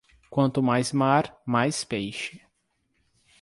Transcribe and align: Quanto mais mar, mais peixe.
Quanto 0.31 0.63
mais 0.63 0.91
mar, 0.91 1.31
mais 1.45 1.83
peixe. 1.83 2.41